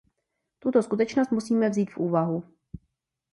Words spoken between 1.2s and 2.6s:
musíme vzít v úvahu.